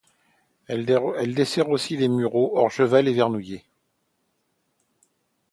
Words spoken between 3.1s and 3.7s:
Vernouillet.